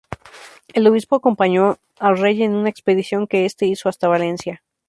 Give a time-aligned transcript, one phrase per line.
[0.73, 4.63] El obispo acompañó al rey en una expedición que este hizo hasta Valencia.